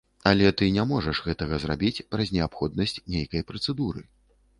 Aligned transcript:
Але 0.29 0.47
ты 0.59 0.69
не 0.77 0.85
можаш 0.91 1.19
гэтага 1.25 1.59
зрабіць 1.65 2.05
праз 2.15 2.31
неабходнасць 2.37 2.97
нейкай 3.17 3.45
працэдуры. 3.53 4.03